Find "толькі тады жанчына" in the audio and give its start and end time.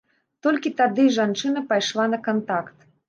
0.45-1.63